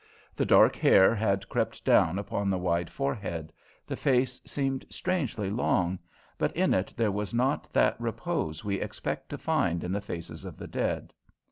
The 0.35 0.47
dark 0.47 0.75
hair 0.77 1.13
had 1.13 1.47
crept 1.47 1.85
down 1.85 2.17
upon 2.17 2.49
the 2.49 2.57
wide 2.57 2.89
forehead; 2.89 3.53
the 3.85 3.95
face 3.95 4.41
seemed 4.47 4.83
strangely 4.89 5.51
long, 5.51 5.99
but 6.39 6.51
in 6.55 6.73
it 6.73 6.91
there 6.97 7.11
was 7.11 7.35
not 7.35 7.71
that 7.71 8.01
repose 8.01 8.65
we 8.65 8.81
expect 8.81 9.29
to 9.29 9.37
find 9.37 9.83
in 9.83 9.91
the 9.91 10.01
faces 10.01 10.43
of 10.43 10.57
the 10.57 10.67
dead. 10.67 11.13